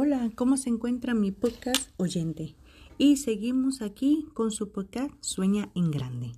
Hola, 0.00 0.30
¿cómo 0.36 0.56
se 0.56 0.68
encuentra 0.70 1.12
mi 1.12 1.32
podcast 1.32 1.90
oyente? 1.96 2.54
Y 2.98 3.16
seguimos 3.16 3.82
aquí 3.82 4.28
con 4.32 4.52
su 4.52 4.70
podcast 4.70 5.12
Sueña 5.18 5.72
en 5.74 5.90
Grande. 5.90 6.34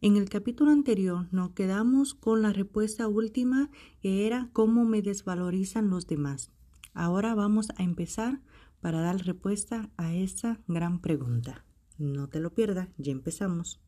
En 0.00 0.16
el 0.16 0.28
capítulo 0.28 0.72
anterior 0.72 1.28
nos 1.30 1.52
quedamos 1.52 2.14
con 2.14 2.42
la 2.42 2.52
respuesta 2.52 3.06
última 3.06 3.70
que 4.00 4.26
era 4.26 4.50
cómo 4.52 4.84
me 4.84 5.02
desvalorizan 5.02 5.88
los 5.88 6.08
demás. 6.08 6.50
Ahora 6.94 7.36
vamos 7.36 7.68
a 7.76 7.84
empezar 7.84 8.40
para 8.80 9.02
dar 9.02 9.24
respuesta 9.24 9.88
a 9.96 10.12
esta 10.12 10.58
gran 10.66 11.00
pregunta. 11.00 11.64
No 11.98 12.28
te 12.28 12.40
lo 12.40 12.54
pierdas, 12.54 12.88
ya 12.98 13.12
empezamos. 13.12 13.80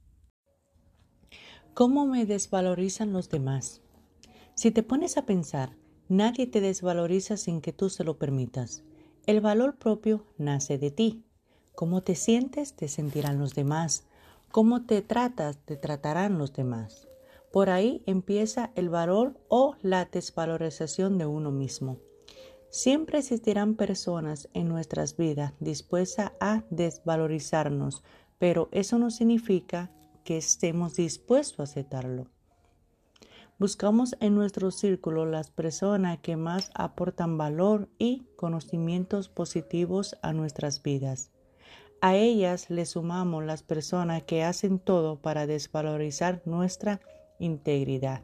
¿Cómo 1.74 2.06
me 2.06 2.24
desvalorizan 2.24 3.12
los 3.12 3.28
demás? 3.28 3.82
Si 4.54 4.70
te 4.70 4.84
pones 4.84 5.16
a 5.16 5.26
pensar, 5.26 5.76
nadie 6.08 6.46
te 6.46 6.60
desvaloriza 6.60 7.36
sin 7.36 7.60
que 7.60 7.72
tú 7.72 7.90
se 7.90 8.04
lo 8.04 8.16
permitas. 8.16 8.84
El 9.28 9.42
valor 9.42 9.76
propio 9.76 10.24
nace 10.38 10.78
de 10.78 10.90
ti. 10.90 11.22
Cómo 11.74 12.00
te 12.02 12.14
sientes, 12.14 12.72
te 12.72 12.88
sentirán 12.88 13.38
los 13.38 13.54
demás. 13.54 14.04
Cómo 14.50 14.86
te 14.86 15.02
tratas, 15.02 15.58
te 15.66 15.76
tratarán 15.76 16.38
los 16.38 16.54
demás. 16.54 17.08
Por 17.52 17.68
ahí 17.68 18.02
empieza 18.06 18.70
el 18.74 18.88
valor 18.88 19.38
o 19.48 19.76
la 19.82 20.06
desvalorización 20.06 21.18
de 21.18 21.26
uno 21.26 21.50
mismo. 21.50 21.98
Siempre 22.70 23.18
existirán 23.18 23.74
personas 23.74 24.48
en 24.54 24.66
nuestras 24.66 25.18
vidas 25.18 25.52
dispuestas 25.60 26.32
a 26.40 26.64
desvalorizarnos, 26.70 28.02
pero 28.38 28.70
eso 28.72 28.98
no 28.98 29.10
significa 29.10 29.90
que 30.24 30.38
estemos 30.38 30.94
dispuestos 30.94 31.60
a 31.60 31.64
aceptarlo. 31.64 32.28
Buscamos 33.58 34.14
en 34.20 34.36
nuestro 34.36 34.70
círculo 34.70 35.26
las 35.26 35.50
personas 35.50 36.20
que 36.20 36.36
más 36.36 36.70
aportan 36.74 37.38
valor 37.38 37.88
y 37.98 38.24
conocimientos 38.36 39.28
positivos 39.28 40.16
a 40.22 40.32
nuestras 40.32 40.80
vidas. 40.80 41.32
A 42.00 42.14
ellas 42.14 42.70
le 42.70 42.86
sumamos 42.86 43.44
las 43.44 43.64
personas 43.64 44.22
que 44.22 44.44
hacen 44.44 44.78
todo 44.78 45.20
para 45.20 45.48
desvalorizar 45.48 46.40
nuestra 46.44 47.00
integridad. 47.40 48.22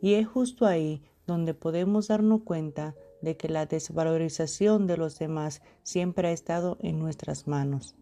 Y 0.00 0.14
es 0.14 0.28
justo 0.28 0.64
ahí 0.64 1.02
donde 1.26 1.54
podemos 1.54 2.06
darnos 2.06 2.42
cuenta 2.42 2.94
de 3.20 3.36
que 3.36 3.48
la 3.48 3.66
desvalorización 3.66 4.86
de 4.86 4.96
los 4.96 5.18
demás 5.18 5.60
siempre 5.82 6.28
ha 6.28 6.32
estado 6.32 6.78
en 6.82 7.00
nuestras 7.00 7.48
manos. 7.48 7.96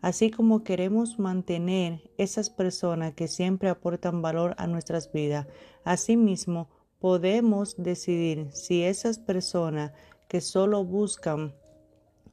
Así 0.00 0.30
como 0.30 0.62
queremos 0.62 1.18
mantener 1.18 2.10
esas 2.18 2.50
personas 2.50 3.14
que 3.14 3.26
siempre 3.26 3.68
aportan 3.68 4.22
valor 4.22 4.54
a 4.58 4.66
nuestras 4.66 5.12
vidas, 5.12 5.46
asimismo 5.84 6.68
podemos 7.00 7.74
decidir 7.76 8.48
si 8.52 8.84
esas 8.84 9.18
personas 9.18 9.92
que 10.28 10.40
solo 10.40 10.84
buscan 10.84 11.54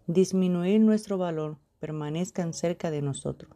disminuir 0.05 0.80
nuestro 0.81 1.17
valor 1.17 1.57
permanezcan 1.80 2.53
cerca 2.53 2.91
de 2.91 3.02
nosotros. 3.02 3.52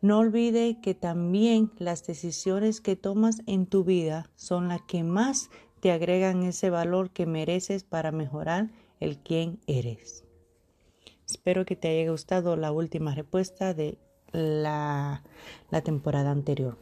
No 0.00 0.18
olvide 0.18 0.80
que 0.80 0.94
también 0.94 1.72
las 1.78 2.06
decisiones 2.06 2.80
que 2.80 2.96
tomas 2.96 3.42
en 3.46 3.66
tu 3.66 3.82
vida 3.82 4.30
son 4.36 4.68
las 4.68 4.82
que 4.82 5.02
más 5.02 5.50
te 5.80 5.90
agregan 5.90 6.42
ese 6.42 6.70
valor 6.70 7.10
que 7.10 7.26
mereces 7.26 7.82
para 7.82 8.12
mejorar 8.12 8.70
el 9.00 9.18
quien 9.18 9.58
eres. 9.66 10.25
Espero 11.26 11.64
que 11.64 11.76
te 11.76 11.88
haya 11.88 12.10
gustado 12.10 12.56
la 12.56 12.72
última 12.72 13.14
respuesta 13.14 13.74
de 13.74 13.98
la, 14.32 15.22
la 15.70 15.80
temporada 15.82 16.30
anterior. 16.30 16.76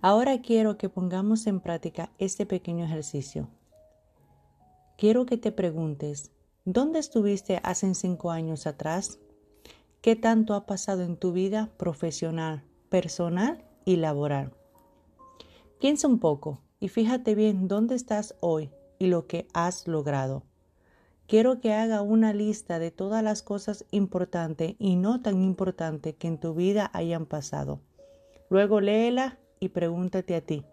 Ahora 0.00 0.40
quiero 0.40 0.78
que 0.78 0.88
pongamos 0.88 1.46
en 1.46 1.60
práctica 1.60 2.10
este 2.18 2.46
pequeño 2.46 2.84
ejercicio. 2.84 3.48
Quiero 4.96 5.26
que 5.26 5.36
te 5.36 5.52
preguntes, 5.52 6.32
¿dónde 6.64 6.98
estuviste 6.98 7.60
hace 7.62 7.94
cinco 7.94 8.30
años 8.30 8.66
atrás? 8.66 9.18
¿Qué 10.00 10.16
tanto 10.16 10.54
ha 10.54 10.66
pasado 10.66 11.02
en 11.02 11.16
tu 11.16 11.32
vida 11.32 11.70
profesional, 11.76 12.64
personal 12.88 13.64
y 13.84 13.96
laboral? 13.96 14.52
Piensa 15.78 16.08
un 16.08 16.18
poco 16.18 16.60
y 16.80 16.88
fíjate 16.88 17.34
bien 17.34 17.68
dónde 17.68 17.94
estás 17.94 18.34
hoy 18.40 18.70
y 18.98 19.06
lo 19.06 19.26
que 19.26 19.46
has 19.52 19.86
logrado. 19.86 20.44
Quiero 21.26 21.60
que 21.60 21.72
haga 21.72 22.02
una 22.02 22.32
lista 22.32 22.78
de 22.78 22.90
todas 22.90 23.22
las 23.22 23.42
cosas 23.42 23.86
importantes 23.90 24.74
y 24.78 24.96
no 24.96 25.22
tan 25.22 25.42
importantes 25.42 26.14
que 26.14 26.28
en 26.28 26.38
tu 26.38 26.54
vida 26.54 26.90
hayan 26.92 27.26
pasado. 27.26 27.80
Luego 28.50 28.80
léela 28.80 29.38
y 29.60 29.70
pregúntate 29.70 30.34
a 30.34 30.40
ti, 30.40 30.64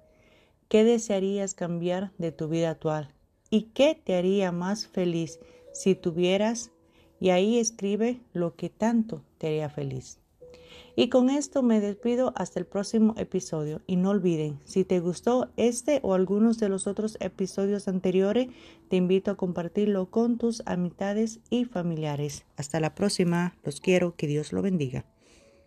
¿qué 0.67 0.83
desearías 0.83 1.53
cambiar 1.53 2.11
de 2.17 2.31
tu 2.31 2.49
vida 2.49 2.71
actual? 2.71 3.13
¿Y 3.49 3.71
qué 3.73 3.95
te 3.95 4.15
haría 4.15 4.51
más 4.51 4.87
feliz 4.87 5.39
si 5.71 5.95
tuvieras? 5.95 6.71
Y 7.19 7.29
ahí 7.29 7.57
escribe 7.57 8.21
lo 8.33 8.55
que 8.55 8.69
tanto 8.69 9.23
te 9.37 9.47
haría 9.47 9.69
feliz. 9.69 10.19
Y 10.95 11.09
con 11.09 11.29
esto 11.29 11.63
me 11.63 11.79
despido 11.79 12.33
hasta 12.35 12.59
el 12.59 12.65
próximo 12.65 13.13
episodio. 13.17 13.81
Y 13.87 13.95
no 13.95 14.09
olviden, 14.09 14.59
si 14.65 14.83
te 14.83 14.99
gustó 14.99 15.49
este 15.55 15.99
o 16.03 16.13
algunos 16.13 16.59
de 16.59 16.69
los 16.69 16.87
otros 16.87 17.17
episodios 17.21 17.87
anteriores, 17.87 18.49
te 18.89 18.97
invito 18.97 19.31
a 19.31 19.37
compartirlo 19.37 20.09
con 20.09 20.37
tus 20.37 20.61
amistades 20.65 21.39
y 21.49 21.65
familiares. 21.65 22.45
Hasta 22.57 22.79
la 22.79 22.95
próxima. 22.95 23.55
Los 23.63 23.79
quiero. 23.79 24.15
Que 24.15 24.27
Dios 24.27 24.51
lo 24.51 24.61
bendiga. 24.61 25.05